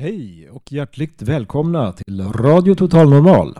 [0.00, 3.58] Hej och hjärtligt välkomna till Radio Total Normal.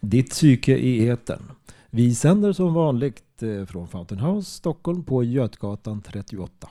[0.00, 1.42] Ditt psyke i etern.
[1.90, 6.68] Vi sänder som vanligt eh, från Fountain House, Stockholm på Götgatan 38.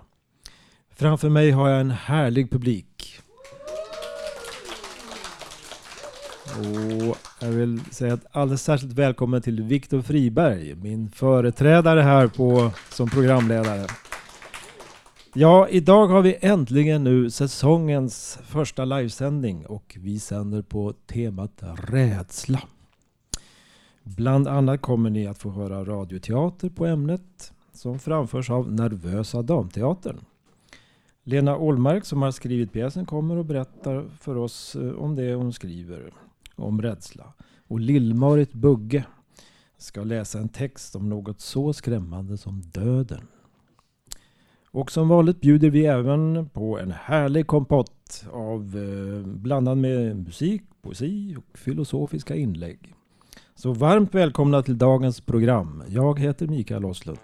[0.90, 3.20] Framför mig har jag en härlig publik.
[6.58, 12.72] Och jag vill säga ett alldeles särskilt välkommen till Viktor Friberg, min företrädare här på,
[12.90, 13.88] som programledare.
[15.34, 22.62] Ja, idag har vi äntligen nu säsongens första livesändning och vi sänder på temat rädsla.
[24.04, 30.18] Bland annat kommer ni att få höra radioteater på ämnet som framförs av Nervösa Damteatern.
[31.24, 35.54] Lena Ålmark som har skrivit pjäsen kommer och berättar för oss eh, om det hon
[35.54, 36.14] skriver
[36.56, 37.34] om rädsla.
[37.68, 39.04] Och Lill-Marit Bugge
[39.78, 43.22] ska läsa en text om något så skrämmande som döden.
[44.78, 50.62] Och som vanligt bjuder vi även på en härlig kompott av eh, blandad med musik,
[50.82, 52.94] poesi och filosofiska inlägg.
[53.56, 55.84] Så varmt välkomna till dagens program.
[55.88, 57.20] Jag heter Mikael Oslund.